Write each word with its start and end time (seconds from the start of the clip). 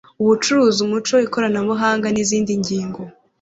ubucuruzi 0.21 0.79
umuco 0.85 1.15
ikoranabuhanga 1.27 2.07
nizindi 2.09 2.53
ngingo 2.61 3.01